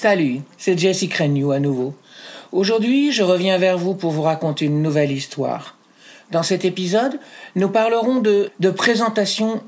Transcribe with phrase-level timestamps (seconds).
[0.00, 1.92] Salut, c'est Jessie Crennew à nouveau.
[2.52, 5.76] Aujourd'hui, je reviens vers vous pour vous raconter une nouvelle histoire.
[6.30, 7.18] Dans cet épisode,
[7.56, 9.60] nous parlerons de, présentation.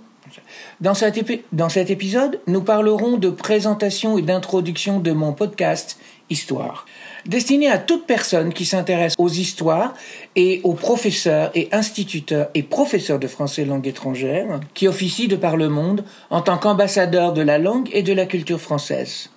[0.81, 1.19] Dans cet,
[1.51, 5.99] dans cet épisode, nous parlerons de présentation et d'introduction de mon podcast
[6.31, 6.87] Histoire,
[7.27, 9.95] destiné à toute personne qui s'intéresse aux histoires
[10.37, 15.57] et aux professeurs et instituteurs et professeurs de français langue étrangère qui officient de par
[15.57, 19.29] le monde en tant qu'ambassadeurs de la langue et de la culture française.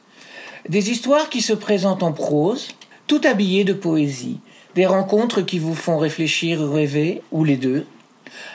[0.69, 2.69] Des histoires qui se présentent en prose,
[3.08, 4.39] tout habillées de poésie,
[4.75, 7.86] des rencontres qui vous font réfléchir rêver, ou les deux,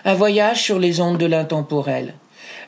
[0.06, 2.14] un voyage sur les ondes de l'intemporel.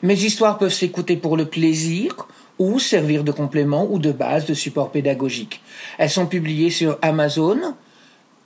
[0.03, 2.27] Mes histoires peuvent s'écouter pour le plaisir
[2.59, 5.61] ou servir de complément ou de base de support pédagogique.
[5.97, 7.73] Elles sont publiées sur Amazon,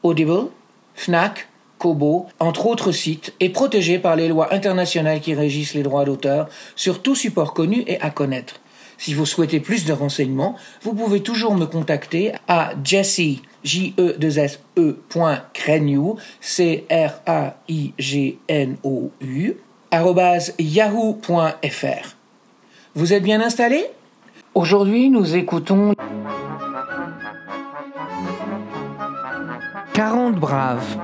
[0.02, 0.48] Audible,
[0.96, 6.06] Fnac, Kobo, entre autres sites, et protégées par les lois internationales qui régissent les droits
[6.06, 8.62] d'auteur sur tout support connu et à connaître.
[8.98, 14.16] Si vous souhaitez plus de renseignements, vous pouvez toujours me contacter à jesse, j e
[14.22, 14.96] s e
[16.40, 19.54] c r a i g n o u
[20.60, 22.16] yahoo.fr.
[22.96, 23.86] Vous êtes bien installé?
[24.54, 25.94] Aujourd'hui, nous écoutons
[29.94, 30.98] 40 braves,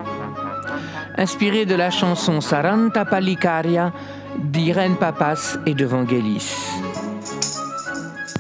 [1.17, 3.93] inspiré de la chanson Saranta Palicaria
[4.37, 6.80] d'Irène Papas et de Vangelis.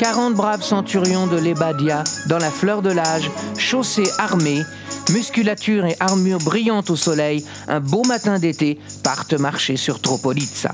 [0.01, 4.63] 40 braves centurions de l'Ebadia, dans la fleur de l'âge, chaussés armés,
[5.11, 10.73] musculature et armure brillante au soleil, un beau matin d'été, partent marcher sur Tropolitsa.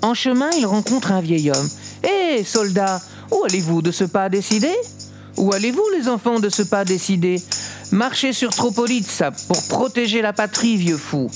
[0.00, 1.68] En chemin, ils rencontrent un vieil homme.
[2.02, 4.72] Hé, soldats, où allez-vous de ce pas décidé?
[5.36, 7.42] Où allez-vous, les enfants, de ce pas décidé?
[7.92, 11.30] Marchez sur Tropolitsa pour protéger la patrie, vieux fou,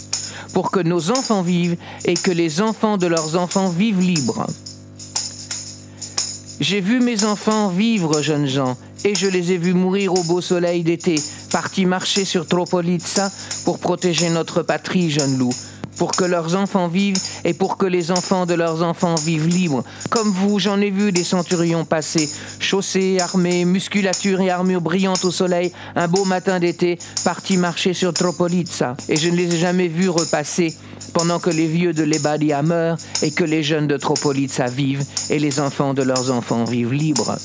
[0.54, 4.46] pour que nos enfants vivent et que les enfants de leurs enfants vivent libres.
[6.62, 10.40] J'ai vu mes enfants vivre, jeunes gens, et je les ai vus mourir au beau
[10.40, 11.16] soleil d'été,
[11.50, 13.32] partis marcher sur Tropolitsa
[13.64, 15.56] pour protéger notre patrie, jeunes loups,
[16.02, 19.84] pour que leurs enfants vivent et pour que les enfants de leurs enfants vivent libres.
[20.10, 25.30] Comme vous, j'en ai vu des centurions passer, chaussés, armés, musculature et armure brillante au
[25.30, 29.86] soleil, un beau matin d'été, partis marcher sur Tropolitsa, et je ne les ai jamais
[29.86, 30.74] vus repasser
[31.14, 35.38] pendant que les vieux de l'Ebadia meurent et que les jeunes de Tropolitsa vivent et
[35.38, 37.36] les enfants de leurs enfants vivent libres.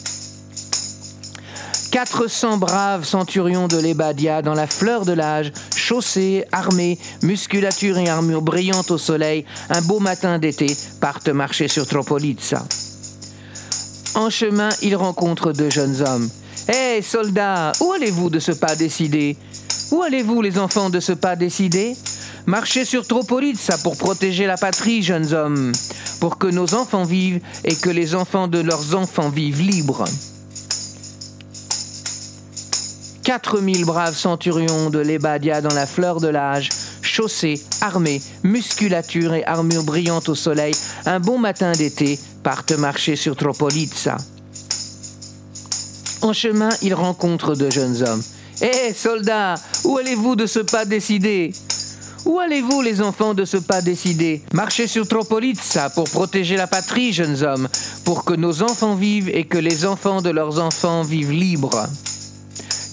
[1.92, 5.52] 400 braves centurions de l'Ebadia dans la fleur de l'âge,
[5.88, 10.68] chaussés, armés, musculature et armure brillante au soleil, un beau matin d'été,
[11.00, 12.66] partent marcher sur Tropolitsa.
[14.16, 16.30] En chemin, ils rencontrent deux jeunes hommes.
[16.68, 19.38] Hé, soldats, où allez-vous de ce pas décidé?
[19.92, 21.96] Où allez-vous, les enfants, de ce pas décidé?
[22.46, 25.72] Marchez sur Tropolitsa pour protéger la patrie, jeunes hommes,
[26.20, 30.04] pour que nos enfants vivent et que les enfants de leurs enfants vivent libres.
[33.28, 36.70] 4000 braves centurions de l'Ebadia dans la fleur de l'âge,
[37.02, 40.74] chaussés, armés, musculature et armure brillante au soleil,
[41.06, 44.16] un bon matin d'été, partent marcher sur Tropolitsa.
[46.22, 48.24] En chemin, ils rencontrent deux jeunes hommes.
[48.62, 51.52] Hé, soldats, où allez-vous de ce pas décidé?
[52.24, 54.42] Où allez-vous, les enfants, de ce pas décidé?
[54.54, 57.68] Marchez sur Tropolitsa pour protéger la patrie, jeunes hommes,
[58.06, 61.90] pour que nos enfants vivent et que les enfants de leurs enfants vivent libres.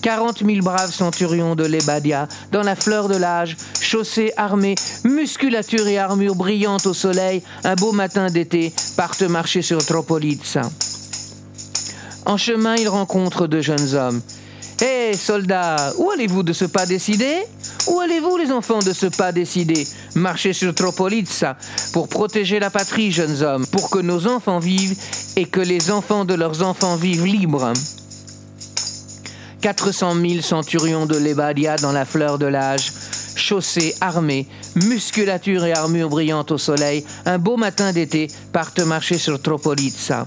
[0.05, 5.97] Quarante mille braves centurions de l'Ebadia, dans la fleur de l'âge, chaussés, armés, musculature et
[5.97, 10.61] armure brillante au soleil, un beau matin d'été, partent marcher sur Tropolitsa.
[12.27, 14.21] En chemin, ils rencontrent deux jeunes hommes.
[14.83, 17.39] Hé, soldats, où allez-vous de ce pas décidé?
[17.87, 19.89] Où allez-vous, les enfants, de ce pas décidé?
[20.15, 21.57] Marchez sur Tropolitsa
[21.95, 24.99] pour protéger la patrie, jeunes hommes, pour que nos enfants vivent
[25.37, 27.73] et que les enfants de leurs enfants vivent libres.
[29.65, 32.93] 400 000 centurions de l'Ebadia dans la fleur de l'âge,
[33.35, 39.41] chaussés, armés, musculature et armure brillante au soleil, un beau matin d'été, partent marcher sur
[39.41, 40.27] Tropolitsa.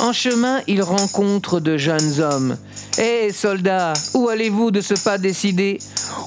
[0.00, 2.56] En chemin, ils rencontrent de jeunes hommes.
[2.98, 5.78] Hé, soldats, où allez-vous de ce pas décidé?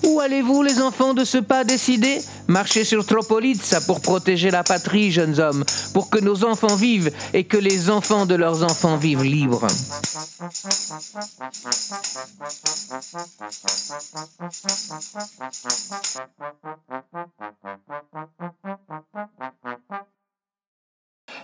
[0.03, 2.21] Où allez-vous, les enfants, de ce pas décidé?
[2.47, 5.63] Marchez sur Tropolitsa pour protéger la patrie, jeunes hommes,
[5.93, 9.67] pour que nos enfants vivent et que les enfants de leurs enfants vivent libres.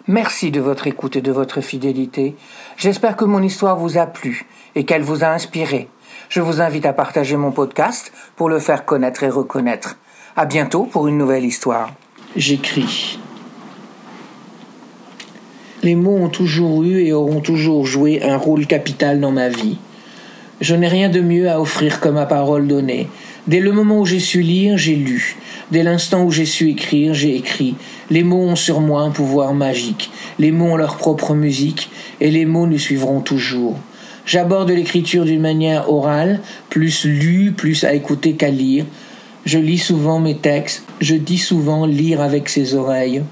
[0.08, 2.36] Merci de votre écoute et de votre fidélité.
[2.78, 4.46] J'espère que mon histoire vous a plu
[4.76, 5.88] et qu'elle vous a inspiré.
[6.30, 9.98] Je vous invite à partager mon podcast pour le faire connaître et reconnaître.
[10.36, 11.92] À bientôt pour une nouvelle histoire.
[12.36, 13.20] J'écris.
[15.84, 19.78] Les mots ont toujours eu et auront toujours joué un rôle capital dans ma vie.
[20.62, 23.10] Je n'ai rien de mieux à offrir que ma parole donnée.
[23.48, 25.36] Dès le moment où j'ai su lire, j'ai lu.
[25.72, 27.76] Dès l'instant où j'ai su écrire, j'ai écrit.
[28.12, 30.12] Les mots ont sur moi un pouvoir magique.
[30.38, 31.90] Les mots ont leur propre musique,
[32.20, 33.80] et les mots nous suivront toujours.
[34.26, 38.86] J'aborde l'écriture d'une manière orale, plus lue, plus à écouter qu'à lire.
[39.46, 43.24] Je lis souvent mes textes, je dis souvent lire avec ses oreilles.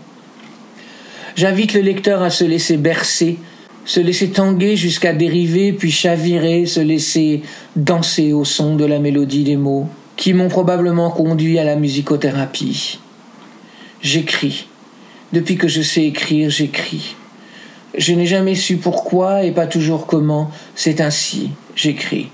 [1.36, 3.38] J'invite le lecteur à se laisser bercer,
[3.86, 7.44] se laisser tanguer jusqu'à dériver, puis chavirer, se laisser
[7.76, 9.88] danser au son de la mélodie des mots,
[10.20, 13.00] qui m'ont probablement conduit à la musicothérapie.
[14.02, 14.68] J'écris.
[15.32, 17.16] Depuis que je sais écrire, j'écris.
[17.98, 22.28] Je n'ai jamais su pourquoi et pas toujours comment, c'est ainsi, j'écris.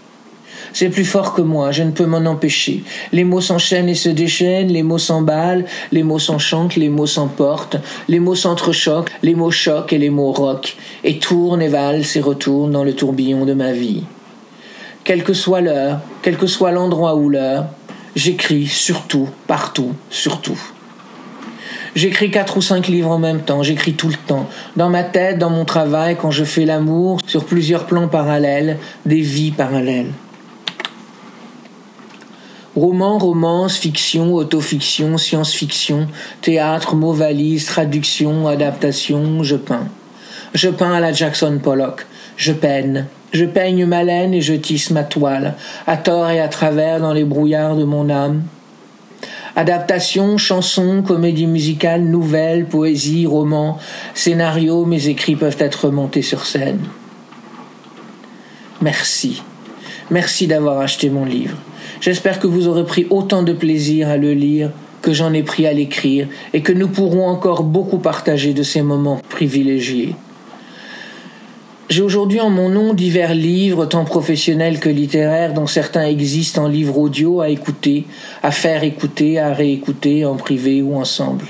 [0.74, 2.84] C'est plus fort que moi, je ne peux m'en empêcher.
[3.14, 7.78] Les mots s'enchaînent et se déchaînent, les mots s'emballent, les mots s'enchantent, les mots s'emportent,
[8.08, 12.22] les mots s'entrechoquent, les mots choquent et les mots roquent, et tournent et valsent et
[12.22, 14.06] retournent dans le tourbillon de ma vie.
[15.06, 17.68] Quelle que soit l'heure, quel que soit l'endroit ou l'heure,
[18.16, 20.60] j'écris surtout, partout, surtout.
[21.94, 25.38] J'écris quatre ou cinq livres en même temps, j'écris tout le temps, dans ma tête,
[25.38, 30.12] dans mon travail, quand je fais l'amour, sur plusieurs plans parallèles, des vies parallèles.
[32.76, 36.08] Roman, romance, fiction, autofiction, science-fiction,
[36.42, 39.88] théâtre, mots valises, traduction, adaptation, je peins.
[40.56, 42.08] Je peins à la Jackson Pollock.
[42.38, 43.06] Je peine.
[43.36, 45.56] Je peigne ma laine et je tisse ma toile,
[45.88, 48.44] à tort et à travers dans les brouillards de mon âme.
[49.58, 53.78] Adaptation, chanson, comédie musicale, nouvelle, poésie, roman,
[54.14, 56.80] scénario, mes écrits peuvent être montés sur scène.
[58.82, 59.44] Merci.
[60.10, 61.58] Merci d'avoir acheté mon livre.
[62.00, 64.72] J'espère que vous aurez pris autant de plaisir à le lire
[65.02, 68.82] que j'en ai pris à l'écrire et que nous pourrons encore beaucoup partager de ces
[68.82, 70.16] moments privilégiés.
[71.96, 76.68] J'ai aujourd'hui en mon nom divers livres, tant professionnels que littéraires, dont certains existent en
[76.68, 78.06] livre audio à écouter,
[78.44, 81.46] à faire écouter, à réécouter en privé ou ensemble.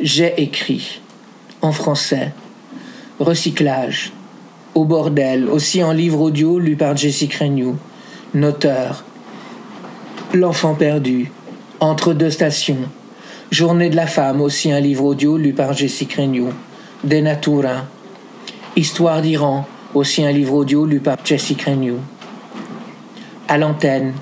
[0.00, 1.02] J'ai écrit,
[1.60, 2.32] en français,
[3.20, 4.14] Recyclage,
[4.74, 7.76] Au bordel, aussi en livre audio lu par Jessie Renew,
[8.32, 9.04] Noteur,
[10.32, 11.30] L'enfant perdu,
[11.78, 12.88] Entre deux stations,
[13.50, 16.48] Journée de la femme, aussi un livre audio lu par Jessie Renew,
[17.04, 17.84] De Natura,
[18.76, 21.98] Histoire d'Iran, aussi un livre audio lu par Jessie Renew.
[23.46, 24.14] À l'antenne,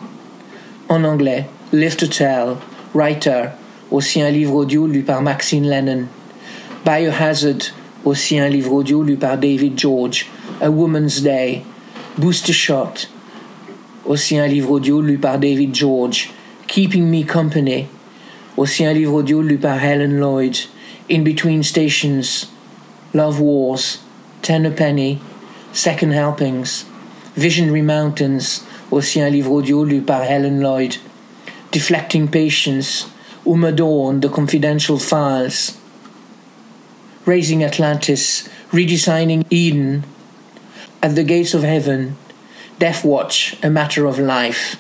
[0.91, 2.57] en anglais, Live to Tell,
[2.93, 3.45] Writer,
[3.91, 6.05] aussi un livre audio lu par Maxine Lennon.
[6.85, 7.73] Biohazard,
[8.05, 10.27] aussi un livre audio lu par David George.
[10.61, 11.63] A Woman's Day,
[12.19, 13.09] Booster Shot,
[14.05, 16.29] aussi un livre audio lu par David George.
[16.67, 17.87] Keeping Me Company,
[18.59, 20.59] aussi un livre audio lu par Helen Lloyd.
[21.11, 22.49] In Between Stations,
[23.15, 24.03] Love Wars,
[24.43, 25.21] Ten a Penny,
[25.73, 26.85] Second Helpings,
[27.37, 30.97] Visionary Mountains, aussi un livre audio lu par Helen Lloyd,
[31.71, 33.07] Deflecting Patience,
[33.47, 35.79] Uma Dawn, The Confidential Files,
[37.25, 40.03] Raising Atlantis, Redesigning Eden,
[41.01, 42.17] At the Gates of Heaven,
[42.81, 44.77] Death Watch, A Matter of Life,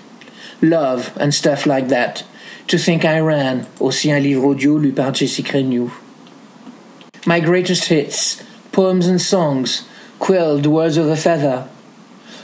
[0.60, 2.24] Love and stuff like that.
[2.66, 5.90] To Think I Ran, aussi un livre audio lu par Jessica Renew.
[7.26, 8.42] My Greatest Hits,
[8.72, 9.86] Poems and Songs,
[10.18, 11.68] Quill, The Words of a Feather,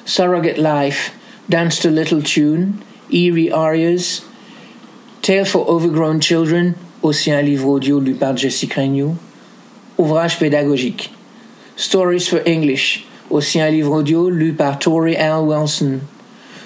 [0.05, 1.15] Surrogate Life,
[1.49, 4.27] Dance to Little Tune, Eerie Arias,
[5.23, 9.17] Tale for Overgrown Children, aussi un livre audio lu par Jessie Renew,
[9.97, 11.11] Ouvrage pédagogique,
[11.77, 15.47] Stories for English, aussi un livre audio lu par Tori L.
[15.47, 16.03] Wilson,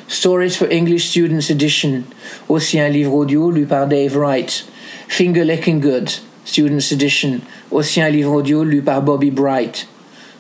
[0.09, 2.03] Stories for English Students Edition,
[2.49, 4.65] aussi un livre audio lu par Dave Wright,
[5.07, 9.87] Finger Licking Good, Students Edition, un livre audio lu par Bobby Bright.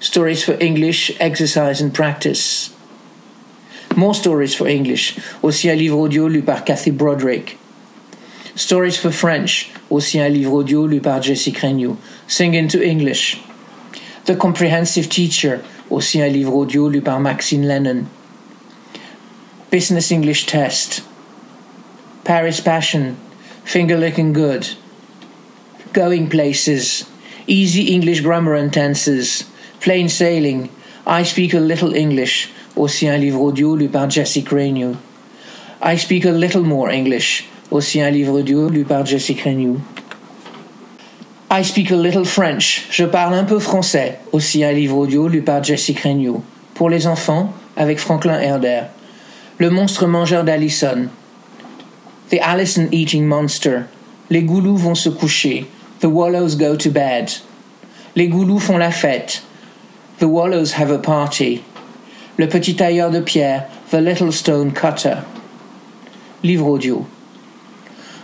[0.01, 2.71] Stories for English, Exercise and Practice.
[3.95, 7.57] More Stories for English, aussi un livre audio lu par Kathy Broderick.
[8.57, 11.97] Stories for French, aussi un livre audio lu par Jessie Renew.
[12.27, 13.41] Sing into English.
[14.25, 18.09] The Comprehensive Teacher, aussi un livre audio lu par Maxine Lennon.
[19.71, 21.03] Business English Test.
[22.25, 23.17] Paris Passion,
[23.65, 24.77] Finger Licking Good.
[25.93, 27.05] Going Places,
[27.47, 29.45] Easy English Grammar and Tenses,
[29.81, 30.71] Plain Sailing,
[31.07, 34.97] I Speak a Little English, aussi un livre audio lu par Jessie Renew.
[35.83, 39.81] I Speak a Little More English, aussi un livre audio lu par Jessie Renew.
[41.51, 45.43] I Speak a Little French, je parle un peu français, aussi un livre audio lu
[45.43, 46.43] par Jessie Renew.
[46.75, 48.83] Pour les enfants, avec Franklin Herder.
[49.59, 51.09] Le monstre mangeur d'Allison.
[52.31, 53.81] The Allison Eating Monster.
[54.31, 55.67] Les goulous vont se coucher.
[56.03, 57.31] The wallows go to bed.
[58.17, 59.45] Les goulous font la fête.
[60.19, 61.63] The wallows have a party.
[62.37, 65.19] Le petit tailleur de pierre, The Little Stone Cutter.
[66.43, 67.07] Livre audio.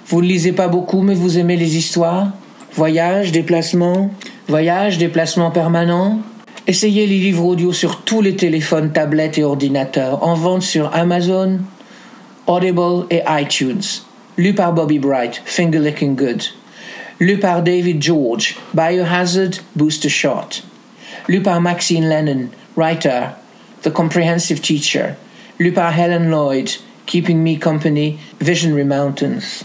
[0.09, 2.33] Vous ne lisez pas beaucoup, mais vous aimez les histoires?
[2.75, 4.11] Voyage, déplacement?
[4.49, 6.19] Voyage, déplacement permanent?
[6.67, 11.61] Essayez les livres audio sur tous les téléphones, tablettes et ordinateurs, en vente sur Amazon,
[12.49, 14.03] Audible et iTunes.
[14.37, 16.43] Lu par Bobby Bright, Finger Licking Good.
[17.21, 20.63] Lu par David George, Biohazard Booster Shot.
[21.29, 23.35] Lu par Maxine Lennon, writer,
[23.83, 25.17] The Comprehensive Teacher.
[25.59, 29.65] Lu par Helen Lloyd, Keeping Me Company, Visionary Mountains.